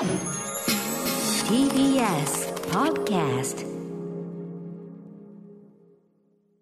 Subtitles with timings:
[0.00, 0.08] TBS
[2.70, 3.66] Podcast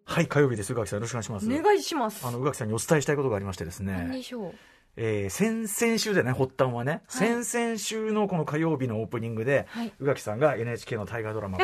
[0.05, 0.73] はい、火曜日です。
[0.73, 1.47] 宇垣さん、よろしくお願いします。
[1.47, 2.27] お願いします。
[2.27, 4.53] あの、宇垣さんにお伝えしたいことがありましてです何でね、しょう？
[4.97, 11.59] えー、先々週でね、発端はね、はい先々週のこの火曜日のオープニングで、はい宇垣さんが NHK の大河ドラマ、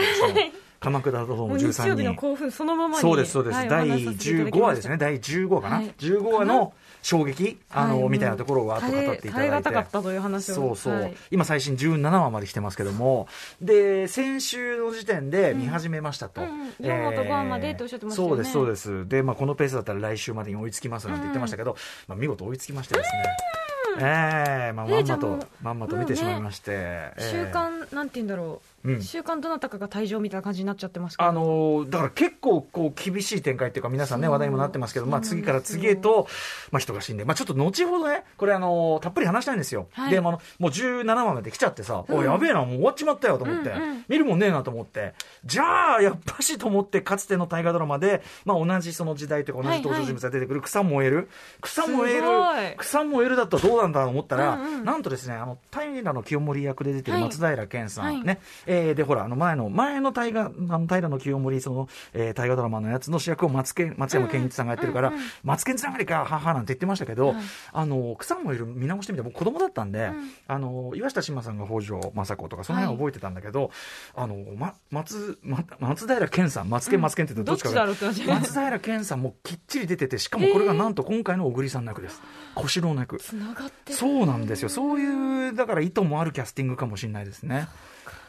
[0.79, 2.21] 鎌倉殿のもう日曜13日の人。
[2.21, 3.01] 興奮そのままに。
[3.01, 3.57] そうです、そうです。
[3.57, 4.97] はい第お話しさせていただき15ました話ですね。。
[4.99, 6.73] 第15話かな、はい ?15 話の
[7.05, 9.31] 衝撃、あの、はいみたいなところをわっと語っていただいて。
[9.31, 10.55] 耐え難かったという話を。
[10.55, 13.29] そうそう、はい今最新17話まで来てますけども、
[13.61, 16.41] で、先週の時点で見始めましたと。
[16.41, 19.09] うんうん4話と5話までっておっしゃってましたよねそうです、そうです。
[19.09, 21.77] で、まあ、このペースだったら来週までに追いつきますなんて言ってましたけど、
[22.09, 23.64] まあ、見事追いつきましてですね。
[23.99, 26.73] ええまあ、まんまと、まんまと見てしまいまして。
[26.73, 27.31] ええ。
[27.31, 28.91] 週刊、なんて言うんだろう。
[28.91, 29.03] うん。
[29.03, 31.17] 週刊どなたかが退場みたいな感じになっちゃってます。
[31.19, 36.29] あのーだから結構こう厳しい展開っていうか皆さんね話題にもなってますけど、まあ、次から次へと、
[36.71, 40.11] まあ、人が死んで、まあ、ちょっと後ほどねこれあのーたっぷり話したいんですよ、はい。
[40.11, 43.73] で、まああのもう17話まで来ちゃってさ、おいやべえなもう終わっちまったよと思って、
[44.09, 45.15] 見るもんねえなと思って。
[45.45, 51.29] じゃあやっぱしと思ってかつての大河ドラマで、まあ、同じその時代というか同じ登場人物が出てくる草燃える、
[51.61, 54.85] 草燃える草燃えるだとどうなんだと思ったら、うんうん。
[54.85, 57.25] なんとですねあの平の清盛役で出てるはい。
[57.25, 58.23] 松平健さん、はい。
[58.23, 67.37] ねえーでほらあの前の前の大河あの平の清盛その、えー大河ドラマのやつの主役を松健松山ケンイチさんがやってるから、うんうん松健つながりかははなんて言ってましたけど、はい。
[67.73, 70.15] あの草燃える見直してみて僕子供だったんで、ん。
[70.49, 73.71] あの岩下志麻さんが北条政子とかその辺は覚えてたんだけど、
[74.15, 78.25] あのま松ま松平健さん松健松健ってどっちかがうって感じ。
[78.25, 82.21] 松平健さんもきっちり出ててしかもこれがなんと今回の小栗さんの役です。
[82.55, 83.19] 小四郎の役。
[83.19, 83.73] つながっ。
[83.91, 84.69] そうなんですよ。
[84.69, 87.69] そういう、だから意図もあるキャスティングかもしれないですね。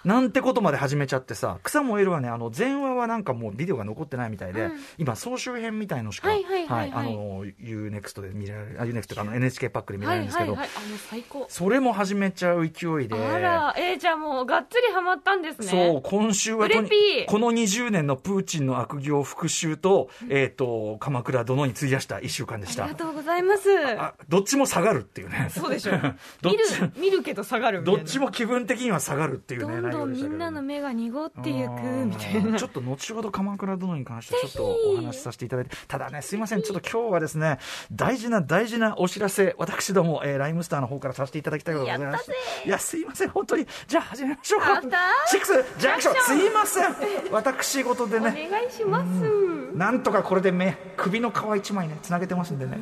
[0.06, 10.70] なんてことまで始めちゃってさ、草燃えるはね、あの、前話はなんかもうビデオが残ってないみたいで、うん今、総集編みたいのしか、はいはいはいはいあの、UNEXT で見られる、あ、UNEXT とかあの NHK パックで見らはいれるんですけど、はいはい。
[10.75, 11.47] あの、最高。
[11.50, 15.67] それも始めちゃう勢いで、あら、えー、じゃあもう、がっつりハマったんですね。
[15.67, 23.00] そう、今週はこの20年のプーチンの悪行復讐と、えっ、と、鎌倉殿に費やした1週間でしたありが。
[23.00, 23.69] とうございます。
[23.97, 25.50] あ、どっちも下がるっていうね。
[25.50, 25.91] そうでしょ。
[26.41, 27.84] どっ見ちる、見るけど下がる。
[27.84, 32.57] どっちも気分的には下がるっていうね、どんみんなの目が濁っていくうんみたいな。
[32.57, 37.59] ちょっと後ほど鎌倉殿に関してちょっとお話しさせていただいて、ただね、すいません、ちょっと今日はですね、
[37.91, 42.31] 大事な大事なお知らせ、私ども、えーライムスターの方からさせていただきたいことがございまして。
[42.31, 42.63] やったぜ。
[42.66, 43.67] いや、すいません、本当に。
[43.88, 44.69] じゃあ始めましょうか。
[44.69, 44.91] やったー。
[45.28, 45.53] シックス。
[45.79, 46.95] ジャンクション、すいません。
[47.31, 49.75] 私事でおね、願いします。
[49.77, 52.77] なんとかこれで目、首の皮一枚ね、つなげてますんでね。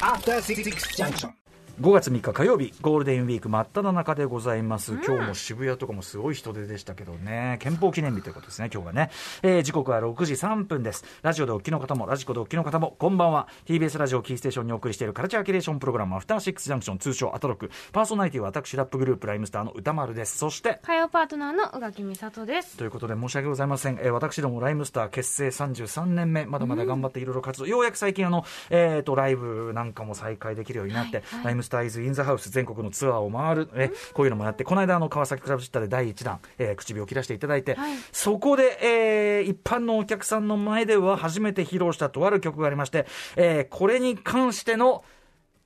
[0.00, 0.62] After Six
[0.96, 1.43] Junction.
[1.80, 7.58] 5月3日火曜日ゴールデンウィーク真っ只中でございます、今日も渋谷とかもすごい人出でしたけどね。
[7.60, 9.10] 憲法記念日ということですね今日がね、
[9.42, 11.04] えー時刻は6時3分です。
[11.22, 13.48] ラジオでお聞きの方もラジコでお聞きの方もこんばんは。
[13.66, 17.70] TBS ラジオキーステーションにお送りしているカルチャーキュレーションプログラムアフターシックスジャンクション通称アトロク。
[17.90, 20.38] パーソナリティは私ラップグループライムスターの歌丸です。
[20.38, 22.76] そして火曜パートナーの宇垣美里です。
[22.76, 31.44] ということで申し訳ございません、えー私どもライムスター結成33年目まだまだ頑張っていろいろ活動、ようやく最近あの、えー、とライブなんかも再開できるようになって、はいはい。
[31.46, 37.96] ライムスターイズインザハウス全国のツアーを回る、えこういうのもやってこの間あの川崎クラブシッターで第1弾、えー唇を切らしていただいて、はい。
[38.12, 45.04] そこで、えー一般のお客さんの前では初めて披露したとある曲がありまして、えーこれに関しての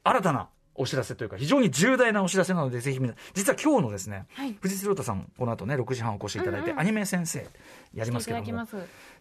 [0.04, 0.48] 新たな
[0.78, 4.56] お知らせというか、非常に重大なお知らせなので、ぜひ皆実は今日のですね、はい。
[4.60, 7.46] 藤津亮太さん、この後ね、6時半お越しいただいて、アニメ先生
[7.94, 8.66] やりますけども。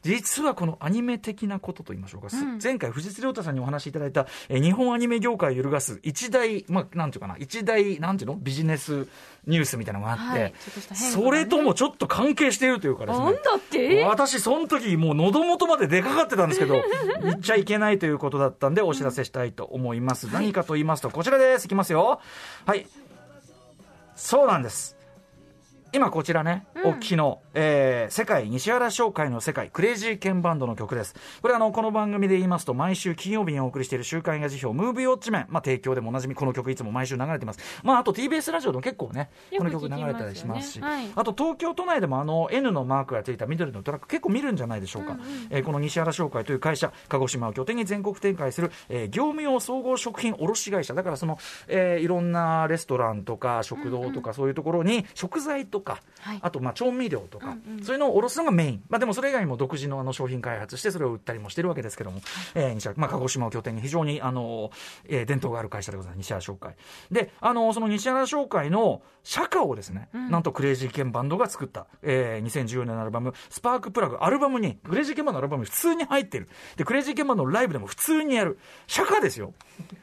[0.03, 2.38] 実はこのアニメ的なことと言いましょうか、す。
[2.38, 2.59] うん。
[2.62, 8.38] 前回藤津亮太さんにお話しいただいた、えー日本アニメ業界を揺るがす一大、まあ、なんていうかな、一大、なんていうの？
[8.38, 9.07] ビジネス
[9.45, 10.39] ニュースみたいなのがあって、はい。
[10.41, 10.53] ね。
[10.94, 13.25] それともちょっと関係しているというかですね。
[13.25, 14.03] なんだって？
[14.03, 16.84] 私、その時もう喉元まで出かかってたんですけど、
[17.24, 20.28] 言っちゃいけないということだったんで、お知らせしたいと思います。
[20.34, 21.47] 何かと言いますと、こちらです。
[21.53, 22.19] ですいきますよ。
[22.66, 22.88] はい。
[24.16, 24.97] そうなんです。
[25.94, 31.16] 今こちらね、お聞きの、えー世界西原商会の世界クレイジーケンバンドの曲です。
[31.42, 37.59] これあのこの番組で言いますと毎週金曜日にお送りしている週刊映画辞表ムービーウォッチメン、まあ、提供でもおなじみこの曲いつも毎週流れてます。
[37.84, 45.18] まああと TBS ラジオでも結構ねこの曲流れたりしますしあと東京都内でもあの N のマークがついた緑のトラック結構見るんじゃないでしょうか、
[45.50, 50.94] えーこの西原商会という会社鹿児島を拠点に全国展開する、えー業務用総合食品卸会社。
[50.94, 51.38] だからその、
[51.68, 56.39] えーいろんなレストランとか食堂とかそういうところに食材とか、はい。
[56.42, 57.84] あとまあ調味料とか、うんうん。
[57.84, 62.22] そういうのを卸すのがメイン、まあ、でもそれ以外にも独自のあの商品開発してそれを売ったりもしてるわけですけども、
[62.56, 64.72] えー西原まあ、鹿児島を拠点に非常にあの、
[65.06, 66.75] えー伝統がある会社でございます西原商会。
[67.12, 76.48] であのその西原商会の社歌をですね、なんとクレイジーケンバンドが作った、えー2014年のアルバム「スパークプラグ」アルバムにクレイジーケンバンドのアルバムに普通に入ってる。
[76.75, 78.57] でクレイジーケンバンドのライブでも普通にやる。
[78.88, 79.54] 社歌ですよ。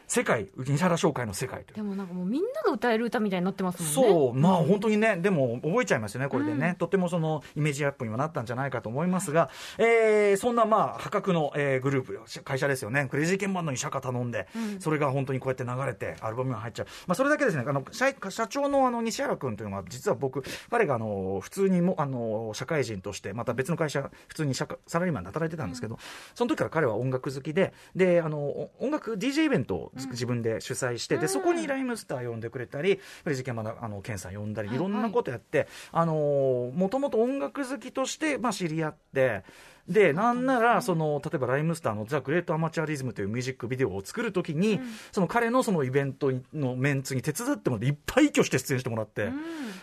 [0.07, 1.77] 世界西原商会の世界という。
[1.77, 4.13] でもなんかもうみんなが歌える歌みたいになってますもんね。
[4.13, 14.47] そう、まあ本当にね、でも覚えちゃいますよね、これでね、とてもそのイメージアップにもなったんじゃないかと思いますが、えーそんなまあ破格の、えーグループ、会社ですよね、クレイジーケンバンドに社歌頼んで、
[14.79, 25.99] それが本当にこうやって流れて、アルバムが入っちゃう、まあ、それだけですね、あの社社長のあの西原君というのは、実は僕、彼があの普通にもあの社会人として、また別の会社、普通に社会サラリーマンで働いてたんですけど、
[26.35, 35.54] その時から彼は音楽好きで、であの音楽、DJ イベントをず自分で主催して、でそこにライムスター呼んでくれたり、クレイジーケンバンドあのケンさん呼んだり、いろんなことやって、
[35.93, 39.43] あのもともと音楽好きとして、まあ、知り合って。
[39.89, 44.81] でなんならその例えばライムスターの「ザ・グレート・アマチュアリズム」というミュージックビデオを作るときに、
[45.13, 49.31] その彼のそのイベントのメンツに手伝ってもらっていっぱい挙して出演してもらって、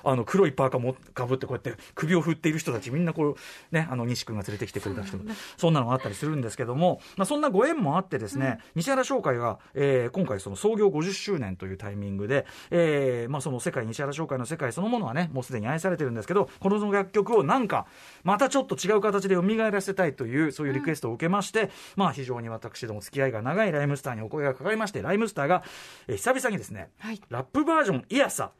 [0.03, 3.35] あの黒いパーカーもかぶってこうやって首を振っている人たちみんなこう
[3.71, 5.17] ねあの西君が連れてきてくれた人
[5.57, 17.85] そんなのがあったりするんですけども、まあ、そんなご縁もあってですね、西原商会が、えー今回その創業50周年というタイミングで、えーまあ、その世界西原商会の世界そのものはねもうすでに愛されてるんですけどこの楽曲をなんか
[18.23, 25.63] またちょっと違う形で蘇らせたいというそういうリクエストを受けまして、まあ非常に私ども付き合いが長いライムスターにお声がかかりましてライムスターが、
[26.07, 27.21] えー久々にですね、はい。
[27.29, 28.51] ラップバージョンイヤサ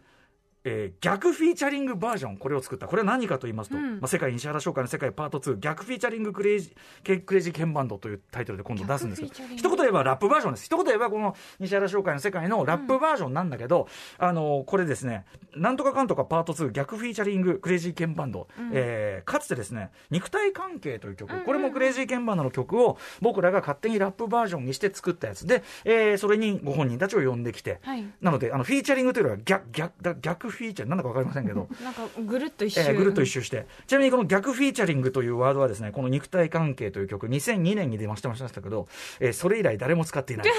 [0.63, 2.87] えー逆フィーチャリングバージョンこれを作った。
[2.87, 3.99] これは何かと言いますと、うん。
[3.99, 6.73] まあ、世界西原商会の世界パート2逆フィーチャリングクレイジー
[7.03, 10.65] ケクレイジーケンバンドというタイトルで今度出すんですけど一言言えばラップバージョンです。
[10.65, 13.87] 一言言えばこの西原商会の世界のラップバージョンなんだけど、
[14.17, 15.25] あのこれですね
[15.55, 28.05] なんとかかんとかパート2逆フィーチャリングクレイジーケンバンド、えーかつてですね肉体関係という曲、これもクレイジーケンバンドの曲を僕らが勝手にラップバージョンにして作ったやつで、えーそれにご本人たちを呼んできて、はい。
[28.21, 31.67] なのであのフィーチャリングというよりは逆逆だ逆フィーチャーなんだか分かりませんけど。
[31.83, 33.65] なんかぐるっと一周、えーぐるっと一周して。
[33.87, 38.87] ちなみにこの逆フィーチャリングというワードはですねこの肉体関係という曲2002年に出ましてましたけど、
[39.19, 40.47] えーそれ以来誰も使っていない。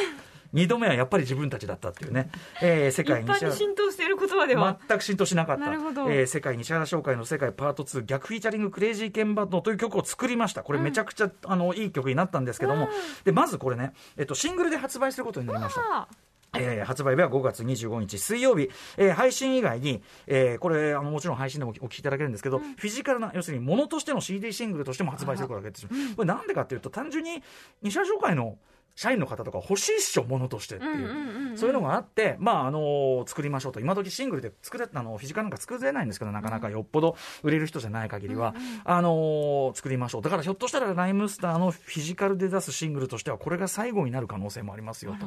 [0.54, 2.30] 2度目はやっぱり自分たちだったっていうね、
[2.60, 6.10] えー世一界般に浸透している言葉では、全く浸透しなかった、なるほど。
[6.10, 10.62] えー世界西原商会の世界パート2逆フィーチャリングクレイジーケンバンドという曲を作りました。
[10.62, 12.90] これめちゃくちゃ、あのいい曲になったんですけども、
[13.24, 15.80] でまずこれね、えっと、シングルで発売することになりました。
[15.80, 16.08] あ
[16.54, 18.68] えー発売日は5月25日水曜日、
[18.98, 27.42] えー配信以外に、えーこれあのもちろん配信でもお聞きいただけるんですけど、フィジカルな要するにものとしての CD シングルとしても発売することができてしまうこれなんでかっていうと単純に
[27.82, 28.58] 西原商会の
[28.94, 31.12] 社員の方とか欲しいっしょものとしてっていう,、うんうんう
[31.48, 31.58] んうん。
[31.58, 33.80] そういうのがあって、まああの作りましょうと。
[33.80, 37.16] 今時シングルで作れあのフィジカルなんか作れないんですけどなかなかよっぽど。
[37.42, 38.54] 売れる人じゃない限りは、
[38.84, 40.22] あの作りましょう。
[40.22, 45.26] だからひょっとしたらライムスターのフィジカルで出すシングルとしてはこれが最後になる可能性もありますよと。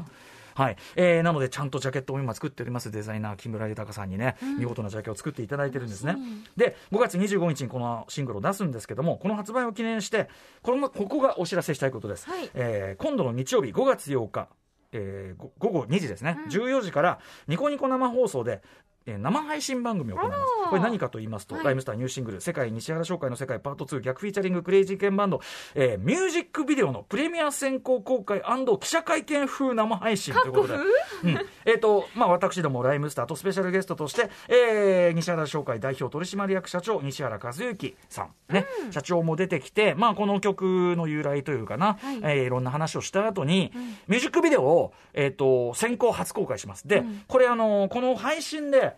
[0.56, 0.78] はい。
[0.96, 2.90] えーなので、ちゃんとジャケットを今作っております。
[2.90, 6.16] デザイナー、木村豊さんにね、見事なジャケを作っていただいてるんですね。
[6.58, 10.30] で、5月25日にこのシングルを出すんですけども、この発売を記念して、
[10.64, 12.28] このここがお知らせしたいことです。
[12.30, 12.50] はい。
[12.54, 14.48] えー今度の日曜日、5月8日、
[14.94, 18.62] えーご午後2時ですね、14時からニコニコ生放送で、
[19.08, 20.42] えー生配信番組を行います。
[20.70, 21.64] これ何かと言いますと、はい。
[21.64, 25.42] ライムスターニューシングル「世界西原商会の世界パート2逆フィーチャリングクレイジーケンバンド」
[25.76, 28.42] えーミュージックビデオのプレミア先行公開
[28.80, 30.78] 記者会見風生配信ということで、う。
[30.78, 30.82] ん。
[31.66, 38.66] えーとまあ、私どもライムスターとスペシャルゲストとして、えー西原商会代表取締役社長西原和幸さん、ね。
[38.92, 42.16] 社長も出てきて、まあ、この曲の由来というかな、はい。
[42.16, 43.72] いえーいろんな話をした後に、
[44.08, 46.88] ミュージックビデオを、えー、と先行初公開します。
[46.88, 48.95] で、これあのこの配信で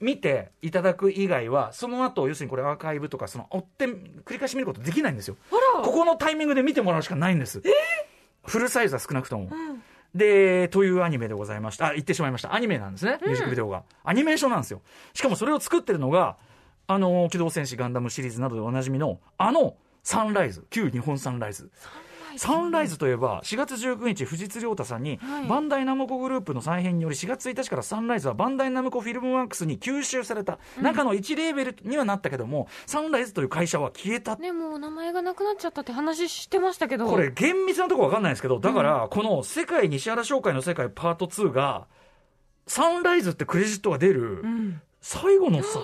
[0.00, 5.36] 見ていただく以外はその後要するにこれアーカイブとかその追って繰り返し見ることできないんですよ。
[5.50, 5.82] ら。
[5.82, 7.62] ここのタイミングで見てもらうしかないんです。
[8.46, 9.50] フルサイズは少なくとも、
[10.14, 11.88] でというアニメでございました。
[11.88, 12.54] あ言ってしまいました。
[12.54, 14.80] アニメなんですねミュージックビデオが、アニメーションなんですよ。
[15.14, 16.36] しかもそれを作ってるのが
[16.86, 20.66] あの機動戦士ガンダムシリーズなどでおなじみのあのサンライズ。
[20.70, 22.07] 旧日本サンライズサンライズ
[22.98, 25.46] といえば4月19日藤津亮太さんに、はい。
[25.46, 34.36] バンダイナムコグループの再編により4月1日からサンライズはバンダイナムコフィルムワークスに吸収された、中の1レーベルにはなったけどもサンライズという会社は消えた。
[34.36, 37.08] ねもう名前がなくなっちゃったって話してましたけど。
[37.08, 41.86] これ厳密なところわかんないですけどだからこの世界西原商会の世界パート2が
[42.66, 44.80] サンライズってクレジットが出るうん。
[45.00, 45.78] 最後のさ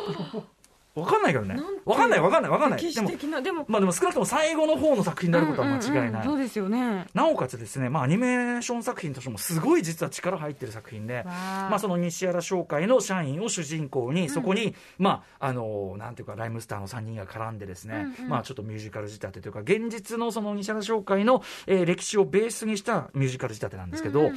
[0.95, 1.57] わかんないけどね。
[1.85, 2.95] わかんないわかんないわかんない。
[2.95, 3.65] でもでも。
[3.69, 24.31] まあでも少なくとも最後の方の作品になることは間違いない、そうですよねなおかつですね、まあ、アニメーション作品としてもすごい実は力入ってる作品で、まあ、その西原商会の社員を主人公に、そこに、まあ、あの、なんていうか、ライムスターの3人が絡んでですね、まあ、ちょっとミュージカル仕立てというか、現実のその西原商会の、えー歴史をベースにしたミュージカル仕立てなんですけど、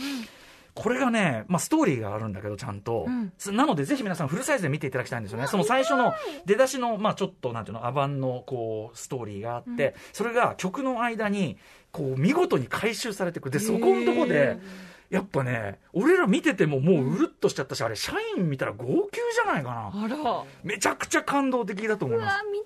[0.78, 3.06] これがね、まあ、ストーリーがあるんだけど、ちゃんと。
[3.08, 5.48] うんすなので、ぜひ皆さんフルサイズで見ていただきたいんですよね。
[5.48, 6.14] その最初の
[6.46, 11.58] 出だしの、まあ、ちょっと、なんていうの、アバンの、こう、ストーリーがあって、それが曲の間に、
[11.92, 13.50] こう、見事に回収されていく。
[13.50, 14.58] で、そこのとこで、
[15.10, 20.04] やっぱね、俺ら見ててももううるっとしちゃったし、あれ、社員見たら号泣じゃないかな。
[20.04, 22.44] あらめちゃくちゃ感動的だと思いうますわ。
[22.52, 22.58] 見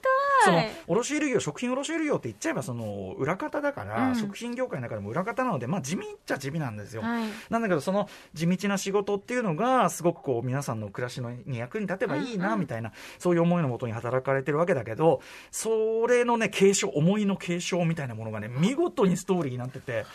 [0.43, 7.01] その卸売業、食品卸売業って言っちゃえば、その裏方だから、うん食品業界の中でも裏方なので、まあ、地味っちゃ地味なんですよ。
[7.01, 15.21] はいなんだけど、その地道な仕事っていうのが、すごくこう、皆さんの暮らしのに役に立てばいいな、みたいな、そういう思いのもとに働かれてるわけだけど、
[15.51, 20.05] それのね、継承、思いの継承みたいなものがね、見事にストーリーになってて、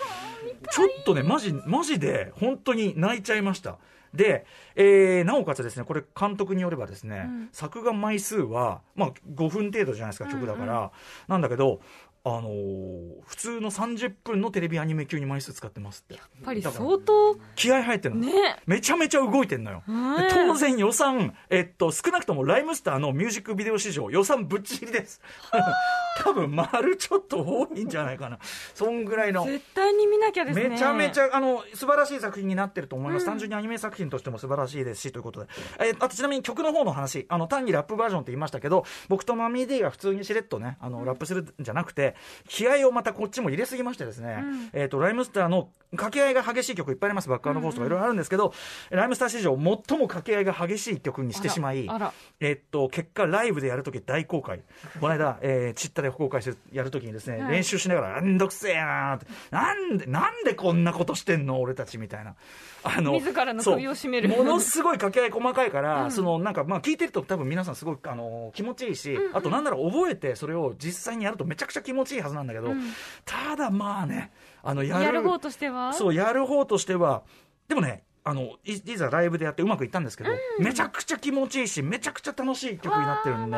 [0.70, 3.78] ちょっとね、マジ、マジで、本当に泣いちゃいました。
[4.14, 10.90] で、えーなおかつですね、これ監督によればですね、うん作画枚数は、まあ、5分程度じゃないですか、曲だから。
[11.28, 11.80] なんだけど、
[12.28, 16.14] あのー普通の30分のテレビアニメ級に枚数使ってますって。
[16.14, 18.20] やっぱり相当気合入ってるの。
[18.20, 18.32] ね
[18.66, 19.82] めちゃめちゃ動いてんのよ。
[20.30, 25.20] 当然予算、えっと、少なくともライムスターのミュージックビデオ市場予算ぶっちぎりです。
[26.22, 28.38] 多分丸ちょっと多いんじゃないかな。
[28.74, 29.44] そんぐらいの。
[29.44, 35.48] 絶対に見なきゃですねめちゃめちゃゃあの素晴らしい作品になってると思います、単純にアニメ作品としても素晴らしいですしということで、
[35.80, 42.15] えーあとちなみに曲の方の話あの単にラップバージョンって言いましたけど僕とマミー D が普通にしれっとねあのラップするんじゃなくて
[42.48, 44.70] 気合をまたこっちも入れすぎましてですね、うん。
[44.72, 47.28] えー、とライムスターの掛け合いが激しい曲いっぱいあります。
[47.28, 48.52] バックアンドフォースとかいろいろあるんですけど、
[48.90, 49.76] ライムスター史上最も
[50.08, 51.88] 掛け合いが激しい曲にしてしまい
[52.40, 54.60] えっと、結果、ライブでやるとき大公開。
[55.00, 57.52] この間、えー、チッタで公開してやるときにですね、はい。
[57.52, 61.60] 練習しながら、めんどくせえなーって、なんで、なんでこんなことしてんの？
[61.60, 62.34] 俺たちみたいな。
[62.82, 64.28] あの、自らの首を絞める。
[64.28, 72.72] ものすごい掛け合い細かいから、その、なんか、まあ、聞いてると多分皆さんすごい、あの、気持ちいいし、あとなんなら覚えて、それを実際にやるとめちゃくちゃ気持ちいいはずなんだけど、
[73.24, 74.32] ただまあね、
[74.62, 75.04] あの、やる。
[75.04, 75.92] やる方としては？
[75.92, 77.22] そう、やる方としては、
[77.68, 83.56] でもね、あのいいざライブでやってうまくいったんですけど、めちゃくちゃ気持ちいいし、めちゃくちゃ楽しい曲になってるんで、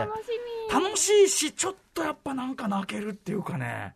[0.70, 3.94] 楽しいし、ちょっとやっぱなんか泣けるっていうかね、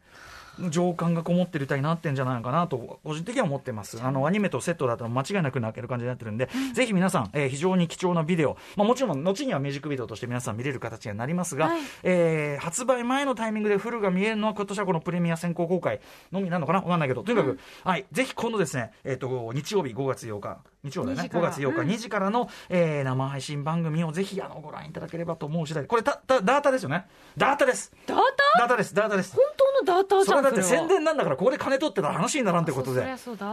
[0.69, 4.01] 情感がこもってる歌になってんじゃないかなと、個人的には思ってます。
[4.03, 11.81] あの、アニメとセットだと間違いなく泣ける感じになってるんで、ぜひ皆さん、えー非常に貴重なビデオ、まあもちろん、後にはミュージックビデオとして皆さん見れる形にはなりますが、はい。
[12.03, 16.81] えー発売前のタイミングでフルが見えるのは今年はこのプレミア先行公開のみなのかな？
[16.81, 21.51] わかんないけど、とにかく、はい、ぜひ今度ですね、えっ、と、日曜日5月8日、日曜だ2ね、5時から。
[21.51, 21.89] 月8日、うん。
[21.89, 25.85] 2時からの、えー生配信番組をぜひあのご覧いただければと思う次第。
[25.87, 27.07] これた、た、ダータですよね？
[27.37, 27.93] ダータです。
[28.07, 28.59] ダータ？
[28.61, 29.35] ダータです、ダータです。
[29.37, 33.05] 本当のダーターじゃんそれだって宣は伝なんだから、ここで金取ってたら話にならんということで、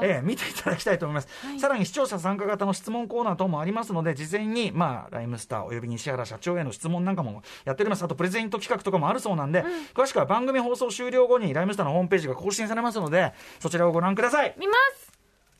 [0.01, 1.59] ええ見ていただきたいと思います、はい。
[1.59, 14.55] さらに視聴者参加型の質問コーナー等もありますので、事前に、まあ、ライムスターおよび西原社長への質問なんかもやっております、あとプレゼント企画とかもあるそうなんで、詳しくは番組放送終了後にライムスターのホームページが更新されますので、そちらをご覧ください。
[14.57, 15.11] 見ます。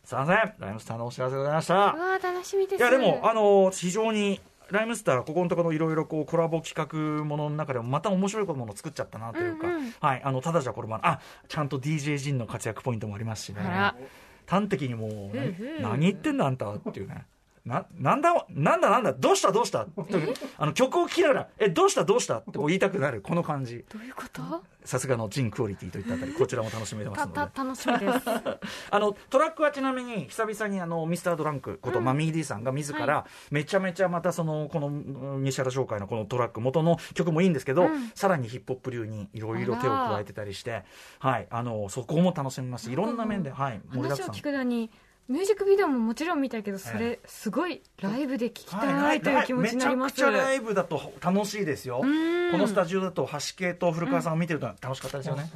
[0.05, 1.73] すいません、ライムスターのお知らせでございました。
[1.73, 2.79] うわー楽しみです。
[2.79, 9.93] いやでも、あの非常にライムスター、ここのところいろいろこうコラボ企画ものの中でもまた面白いものを作っちゃったなというか、うんうん。
[9.99, 13.61] はい、あのただじゃこれもあちゃんと DJ ジンの活躍ポイントもありますしね。
[14.45, 15.79] 端的にもう、ねうんう。
[15.79, 17.25] ん何言ってんだあんたっていうね。
[17.65, 19.85] な、なんだ、なんだなんだ、どうしたどうした？
[19.85, 22.03] というあの曲を聴きながら、え、どうした？
[22.03, 22.39] どうした？
[22.39, 23.85] ってこう言いたくなる、この感じ。
[23.89, 24.41] どういうこと？
[24.85, 27.51] さすがのジンクオリティといったあたり、こちらも楽しめてますたので。
[27.53, 28.29] た楽しみです。
[28.89, 34.91] あのトラックはちなみに久々にあのミスタードランクこと、マミー D さんが自ら、めちゃめちゃまたそのこのう
[35.39, 38.09] ん西原商会のこのトラック元の曲もいいんですけど、うん。
[38.15, 40.83] さらにヒップホップ流にいろいろ手を加えてたりして、
[41.19, 44.89] はい、あのそこも楽しめますいろんな面で、はい、盛りだくさん話を聞くだに
[45.29, 50.13] ミュージックビデオももちろん見たいけどそれすごいライブで聞きたいという気持ちになります。
[50.13, 51.99] めちゃくちゃライブだと楽しいですよ。
[51.99, 52.51] ん。
[52.51, 55.51] このスタジオだと橋 P と古川さんを見てると楽しかったですよね、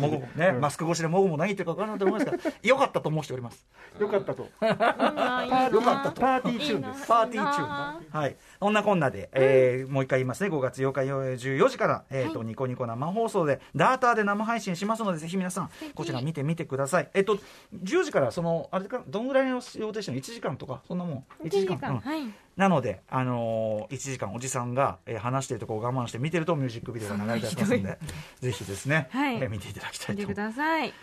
[0.00, 3.64] もごもね、マスク越しでもごも何言ってるか分からないと思いますがよかったと申しております。
[4.00, 4.42] よかったと。
[4.42, 6.20] よかったと。
[6.20, 7.06] パーティーチューンです。
[7.06, 8.10] パーティーチューン。
[8.10, 8.36] はい。
[8.58, 10.50] こんなこんなで、えーもう一回言いますね。
[10.50, 17.10] 5月8日14時から、えっ、と、ニコニコ生放送で、ダーターで生配信しますので、ぜひ皆さん、こちら見てみてください。
[17.14, 17.38] えっ、と、
[17.84, 21.90] 10時から、その、あれか、どんぐらいの予定してるの ?1 時間とか、そんなもん？1時間？
[21.90, 22.20] うんはい
[22.54, 27.98] なので、あのー、1時間おじさんが、えー話してるところを我慢して見てるとミュージックビデオが流れてますので、
[28.40, 30.58] ぜひですね、はいえー見ていただきたい見てくと思います。
[30.58, 30.94] ださい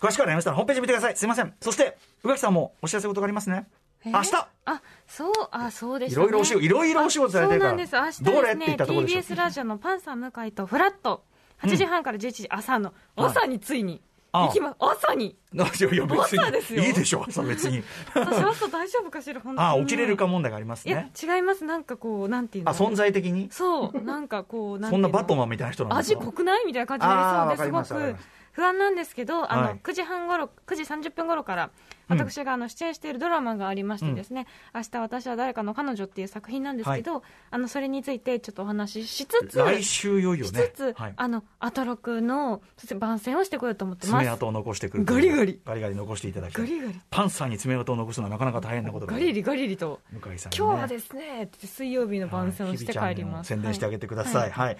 [0.00, 1.16] 詳しくはライムスターのホームページ見てください。
[1.16, 1.54] すいません。
[1.60, 3.66] そして、宇垣さんもお知らせ事がありますね。
[4.04, 4.34] え明日
[4.66, 11.24] あそうあそうでいした、ね、ろいろお仕事いろいろお仕事されてるからあそうなんです明日どれって言ったところでしょ TBS ラジオのパンサー向井とフラット
[11.62, 14.15] 8時半から11時朝の、はい朝についにあ
[14.46, 14.76] 行きます。
[14.78, 15.36] 朝に。
[15.54, 15.66] いや
[16.06, 16.86] 別に。
[16.86, 17.82] いいでしょ朝別に。
[18.14, 19.68] 私朝大丈夫かしら本当に。
[19.68, 21.64] あ起きれるか問題がありますいやね違います。
[21.64, 23.48] なんかこうなんていうのあ存在的に？
[23.50, 24.00] そう。
[24.02, 28.16] なんかこうなんてそんのなバットマンみたいな人なんです味か濃くないみたいな感じになりりそうですごく
[28.52, 29.80] 不安なんですけどあの、はい。
[29.82, 31.70] 9時半頃9時30分頃から
[32.05, 41.14] うん私があの出演しているドラマがありましてですね、明日私は誰かの彼女っていう作品なんですけど、あのそれについてちょっとお話ししつつ来週いよいよしねつつ、はい。
[41.16, 42.62] あのアトロクの
[42.98, 44.24] 番宣をしてこようと思ってます。
[44.24, 45.60] 爪痕を残してくるガリガリ。
[45.64, 46.64] ガリガリ残していただきたい。
[46.64, 47.00] ガリガリ。
[47.10, 50.00] パンサーに爪痕を残すのはなかなか大変なことだガリリガリリと。
[50.12, 50.64] 向井さんにね。
[50.64, 53.58] 今日はですね水曜日の番宣をして帰ります、はい。
[53.58, 54.50] 宣伝してあげてください。
[54.50, 54.76] ははい。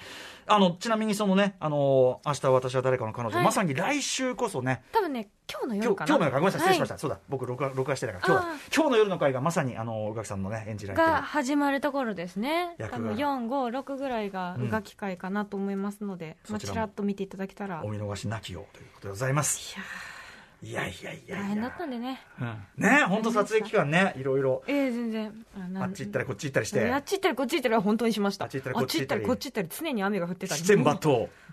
[0.47, 3.45] あの、ちなみにそのね、あのー明日私は誰かの彼女、はい。
[3.45, 6.95] まさに来週こそね、多分ね今日の夜今日の夜か、ごめんなさい、失礼しました。
[6.95, 11.13] はそうだ、僕録画、録画してたから、今日今日の夜の回がまさに、あの、宇垣さんのね、演じられてる。
[11.13, 12.75] が始まるところですね。
[12.79, 17.83] 多分456ぐらいが宇賀機会かなと思いますので、まあ、そちらっと見ていただけたら。
[17.85, 19.77] お見逃しなきようということでございます。
[20.63, 21.37] いやいやいやいや。
[21.37, 22.21] 大変だったんでね。
[22.41, 25.47] うんね、本当撮影期間ね、いろいろ、ええ全然。
[25.81, 26.91] あっち行ったりこっち行ったりして。
[26.91, 28.47] あっち行ったりこっち行ったりは本当にしました。
[28.47, 29.05] あっち行ったりこっち行
[29.49, 29.69] ったり。
[29.69, 30.57] 常に雨が降ってた。
[30.57, 30.63] り。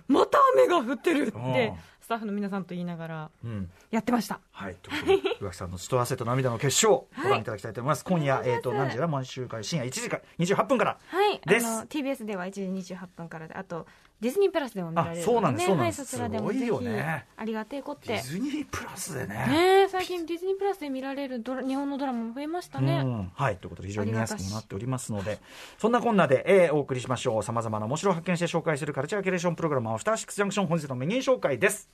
[0.07, 1.37] また雨が降ってるって。
[1.37, 3.71] うんスタッフの皆さんと言いながらうん。
[3.89, 4.41] やってました。
[4.51, 8.03] はい、ということで、宇垣さんの血と汗と涙の決勝、ご覧いただきたいと思います。
[8.03, 10.97] 今夜、えっ、と、何時だ、毎週回深夜1時から28分から。
[11.07, 11.41] はい。
[11.45, 11.65] あです。
[11.65, 13.87] の TBS では1時28分からであと
[14.23, 19.35] ディズニープラスでも見られるあそうなんですそうなんですはい、そちらでもぜひねありがてえこっディてズニープラスでね。
[19.35, 25.39] ねえ最近ディズニープラスで見られるドラ日本のドラマも増えましたね、うん、はいということで非常に見やすくもなっておりますので。
[25.77, 27.43] そんなこんなで、えーお送りしましょう。
[27.43, 31.89] さまざまな面白を発見して紹介するカルチャーキュレーションプログラム「アフターシックスジャンクション」本日のメニュー紹介です。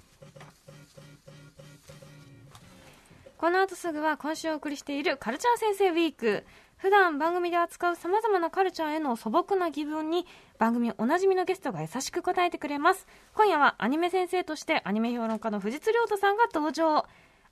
[3.37, 6.43] この後すぐは今週お送りしているカルチャー先生ウィーク。
[6.79, 10.25] 普段番組で扱うさまざまなカルチャーへの素朴な疑問に
[10.59, 13.07] 番組おなじみのゲストが優しく答えてくれます。
[13.33, 17.05] 今夜はアニメ先生としてアニメ評論家の藤津亮太さんが登場。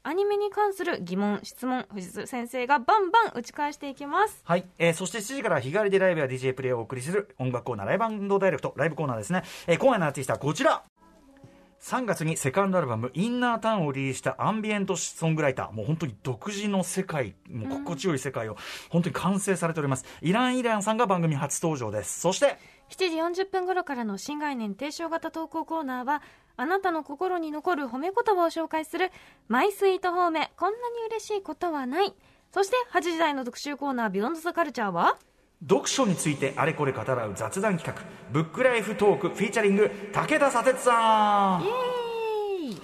[0.03, 4.41] アニメに関する疑問質問藤津先生がバンバン打ち返していきます。
[4.43, 10.83] はい、えーそして7時から日帰りでライブや DJ プレイをお送りする音楽コーナーライブダイレクトライブコーナーですね、えー今夜のアーティストはこちら。
[11.79, 15.71] 3月にセカンドアルバム「インナータウン」をリリースしたアンビエントソングライター。
[15.71, 18.57] もう本当に独自の世界もう心地よい世界を
[18.89, 22.19] 本当に完成されております、イラン・イランさんが番組初登場です。
[22.19, 22.57] そして
[22.89, 26.21] 7時40分頃からの新概念提唱型投稿コーナーは
[26.55, 29.11] あなたの心に残る褒め言葉を紹介する
[29.47, 30.51] マイスイート褒め。
[30.57, 32.13] こんなに嬉しいことはない。
[32.51, 35.17] そして8時台の特集コーナービヨンドザカルチャーは？
[35.61, 38.05] 読書についてあれこれ語らう雑談企画。
[38.31, 41.63] ブックライフトークフィーチャリング武田砂鉄さん。
[41.63, 42.06] イエーイ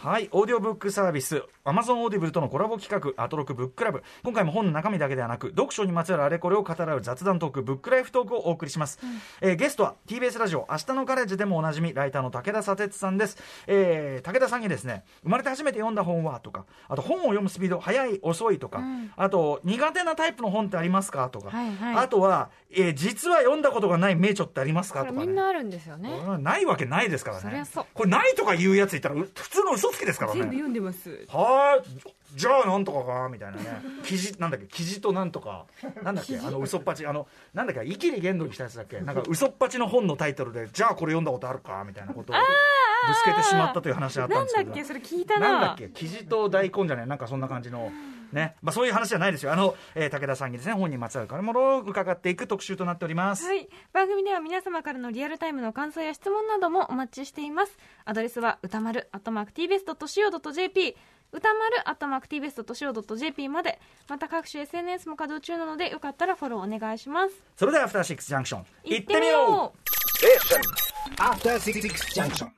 [0.03, 4.03] はい、オーディオブックサービス、アマゾンオーディブルとのコラボ企画、アトロクブッククラブ。
[4.21, 8.99] 今回も本の中身だけではなく、読書にまつわるあれこれを語らう雑談トーク、ブックライフトークをお送りします。
[9.39, 13.37] えーゲストは TBS ラジオ、明日のカレッジでもおなじみ、ライターの武田砂鉄さんです。
[13.67, 21.29] えー武田さんにですね、生まれて初めて読んだ本はとか、あと本を読むスピード、速い、遅いとか、うんあと苦手なタイプの本ってありますか？
[21.29, 25.05] とか、はいはいあとは、えー実は読んだことがない名著ってありますか？
[25.05, 25.27] ことれか、ね。
[25.27, 27.63] みんなあるんですよねないわけないですからね。
[27.63, 30.39] そそうこれないとか言うやついたら、う普通の嘘つきですからね。
[30.41, 31.09] 全部読んでます。
[31.29, 33.81] はーいじゃあなんとかかみたいなね。
[34.03, 35.65] 記事なんだっけ記事となんとか。
[36.01, 38.99] なんだっけあの嘘っぱちあのなんだっけイキリ言動にしたやつだっけ。
[39.01, 44.69] なんか嘘っぱちの本のタイトルでじゃあこれ読んだことあるかみたいなことをぶつけてしまったという話があったんなんですけど。
[44.69, 45.51] だっけそれ聞いたな。
[45.51, 47.91] なんだっけ記事と大根じゃないなんかそんな感じの
[48.33, 53.67] ねまあそういう話じゃないですよあの、えー武田さんにですね本にまつわる金物を伺っていく特集となっております、はい。
[53.93, 57.77] 番組では皆様からのリアルタイムの感想や質問などもお待ちしています。
[58.05, 60.95] アドレスは歌丸、アットマーク tbest.co.jp、
[61.31, 67.35] 歌丸、アットマーク tbest.co.jp まで、また各種 SNS も稼働中なので、よかったらフォローお願いします。
[67.55, 70.92] それではアフターシックスジャンクション行ってみよう.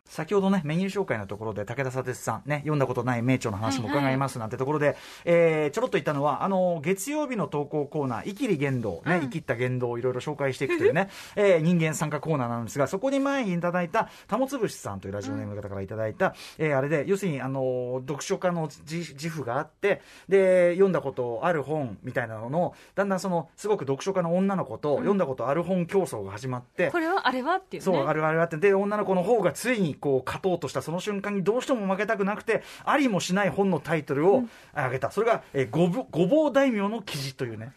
[0.07, 27.85] 先ほどね、メニュー紹介のところで、武田砂鉄さん、ね、読んだことない名著の話も伺いますなんてところで、えーちょろっと言ったのは、あの、月曜日の投稿コーナー、生きり言動、ね、生きった言動をいろいろ紹介していくというね、 えー人間参加コーナーなんですが、そこに前にいただいた、たもつぶしさんというラジオネームの方からいただいた、えーあれで、要するに、あの、読書家の自自負があって、で、読んだことある本みたいなのの、だんだんその、すごく読書家の女の子と、読んだことある本競争が始まって、これはあれはっていうね。
[27.85, 34.43] そう、あるあるあって、で、女の子の方がついにこう、勝とうとしたその瞬間にどうしても負けたくなくて、ありもしない本のタイトルを
[34.73, 35.11] 挙げた。
[35.11, 37.73] それが、えーごぼ、ごぼう大名の記事というね。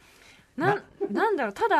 [0.58, 1.76] ななんだろう、ただ、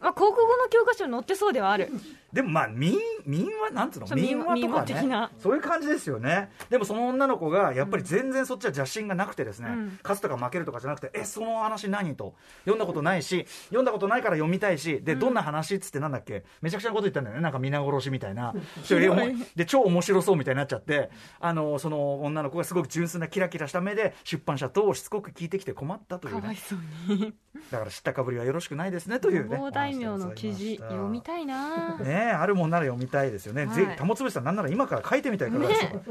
[0.00, 1.88] まあ、国語の教科書に載ってそうではある。
[2.32, 4.06] でもまあ民民話なんつうの？
[4.14, 5.02] 民話とかね。
[5.06, 5.30] な。
[5.38, 6.50] そういう感じですよね。
[6.70, 9.98] でもその女の子がやっぱり全然そっちは邪心がなくてですね、うん。
[10.02, 12.34] 勝つとか負けるとかじゃなくてえその話何と？
[12.60, 16.44] 読んだことないし読んだことないから読みたいしでどんな話っつってなんだっけ？
[16.62, 17.42] めちゃくちゃなこと言ったんだよね。
[17.42, 18.54] なんか皆殺しみたいな。
[19.56, 26.40] で超面白そうみたいになっちゃってあのその女の子がすごく純粋なキラキラした目で出版社としつこく聞いてきて困ったというね。
[26.40, 26.78] かわいそう
[27.14, 27.34] に
[27.70, 29.56] だから知ったかぶりはよろしくないですねというね。
[29.56, 31.96] 大大名の記事読みたいな。
[31.98, 33.74] ねえあるもんなら読みたいですよね、はい。
[33.74, 36.02] ぜひ玉つぶしさんなんなら今から書いてみたいからですよ、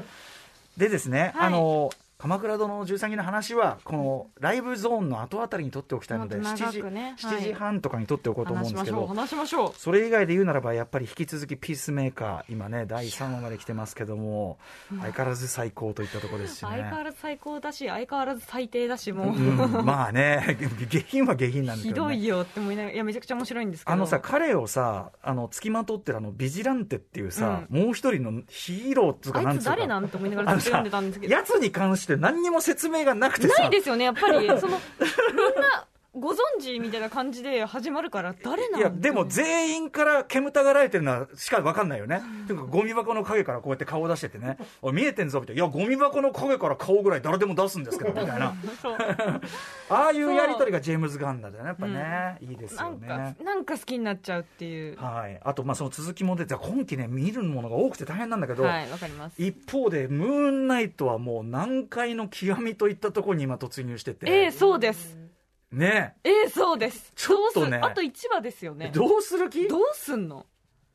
[0.77, 1.47] でですね、はい。
[1.47, 9.73] あの鎌倉殿の13期の話はこのライブゾーンの後あたりに撮っておきたいので、もっと長7時くね7時半とかに撮っておこうと思うんですけど、話しましょう。
[9.75, 16.69] それ以外で言うならばやっぱり引き続きピースメーカー今ね第3話まで来てますけども相変わらず最高といったところですしね。
[16.69, 20.59] 相変わらず最高だし相変わらず最低だしもう、うん、まあね
[20.91, 23.93] 下品は下品なんですひけど、ね、どいよって思いながらいやめちゃくちゃ面白いんですけど。
[23.93, 29.71] あのさ彼をさあの付きまとってるあのビジランテっていうさ、もう一人のヒーローっていうかあないんつうか。
[29.71, 31.33] つ誰なんて思いながら読んでたんですけど。
[31.33, 33.63] やつに関して何にも説明がなくてさ。
[33.63, 34.47] ないですよねやっぱり。
[34.59, 48.53] その みんなご存知みたいな感じで始まるから誰なんいやでも全員から煙たがられてるのはしか分かんないよね、うかゴミ箱の影からこうやって顔を出しててね「おい見えてんぞ」みたいな「いやゴミ箱の影から顔ぐらい誰でも出すんですけど」みたいな。
[49.89, 53.35] ああいうやり取りがジェームズ・ガンダーだよねやっぱね、いいですよね。
[53.43, 54.97] なんか好きになっちゃうっていう。
[54.97, 59.41] はい、あとまあその続きも出て今期ね見るものが多くて大変なんだけど、はいわかります。
[59.41, 65.30] 一方でムーンナイトはもう難解の極みといったところに今突入してて、ええそうです
[65.71, 66.15] ね。
[66.23, 67.11] ええそうです。
[67.15, 67.77] ちょっとね。
[67.77, 68.91] あと1話ですよね。
[68.93, 69.65] どうする気？
[69.65, 70.45] っどうすんの？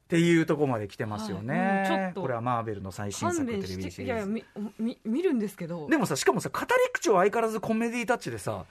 [0.08, 1.78] ていうところまで来てますよね、はい。
[1.80, 2.20] うんちょっと。
[2.22, 4.44] これはマーベルの最新作勘テレ弁ビシリーズいやみ
[4.78, 5.88] み見るんですけど。
[5.88, 8.64] でもさしかもさ語り口は相変わらずコメディタッチでさ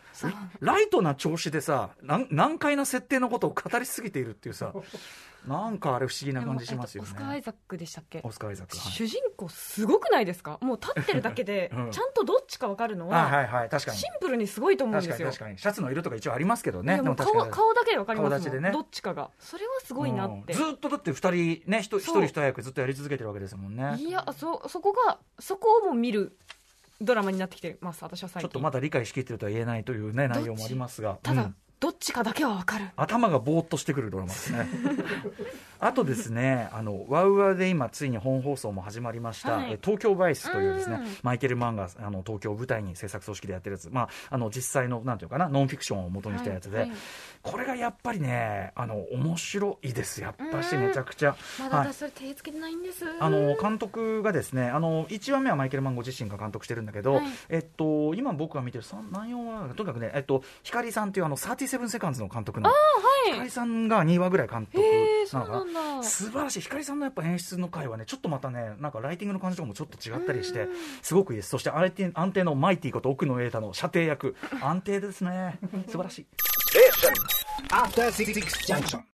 [0.62, 4.72] ライトな調子でさ難解な設定のことを語りすぎているっていうさ
[5.48, 7.10] なんかあれ不思議な感じしますよね。
[7.10, 8.22] えっとオスカー・アイザックでしたっけ？
[8.24, 8.92] オスカー・アイザックはい。
[8.92, 10.58] 主人公すごくないですか？
[10.62, 11.92] もう立ってるだけでうん。
[11.92, 13.70] ちゃんとどっちか分かるのあははいはい。
[13.70, 13.98] 確かに。
[13.98, 15.28] シンプルにすごいと思うん確ですよ。
[15.28, 15.58] かに確かに。
[15.60, 17.02] シャツの色とか一応ありますけどね。
[17.04, 18.70] 顔顔だけで分かります顔立ちでね。
[18.70, 19.30] もんどっちかが。
[19.40, 20.54] それはすごいなって。
[20.54, 20.60] うん。
[20.60, 23.96] ずっとだって2人ね一人一そう人一役ずっとやり続けてるわけですもんね。
[24.00, 26.38] いやそそこがそこをも見る
[27.02, 28.50] ドラマになってきてます私は最近。
[28.50, 31.20] ちょっとまだ理解しきってるとは言えないというね内容もありますが。
[31.22, 31.56] ただ、うん
[31.86, 32.86] どっちかだけは分かる。
[32.96, 34.68] 頭がぼーっとしてくるドラマですね。
[35.86, 39.74] あとですねあのワウワウで今ついに本放送も始まりました、はい。
[39.74, 41.06] え東京バイスというですねうん。
[41.22, 46.90] マイケル・マンがあの東京を舞台に制作組織でやってるやつ、まあ、あの実際のなんていうかなノンフィクションを元にしたやつで、はい。
[46.90, 46.98] はい
[47.46, 50.20] これがやっぱりねあの面白いです。
[50.20, 50.88] やっぱしうん。
[50.88, 51.36] めちゃくちゃ。
[51.60, 53.06] まだはい私それ手つけてないんです。
[53.20, 57.26] あの監督がですねあの1話目はマイケル・マンゴ自身が監督してるんだけど、はい。
[57.50, 62.70] えっと、今僕が見てる3何4話とにかくね、えっと、光さんというあの37セカンズの監督の。
[62.70, 62.76] は
[63.30, 63.34] い。
[63.34, 64.84] 光さんが2話ぐらい監督
[65.34, 65.75] なのかな？
[65.98, 66.62] んだ素晴らしい。
[66.62, 70.68] 光さんのやっぱ演出の回はねちょっとまたねなんかライティングの感じとかもちょっと違ったりして
[71.02, 71.50] すごくいいです。
[71.50, 74.36] そして安定安定のマイティこと奥野瑛太の射程役。
[74.62, 75.60] 安定ですね。
[75.88, 76.26] 素晴らしい。
[77.70, 78.34] After Six
[78.68, 79.06] Junction.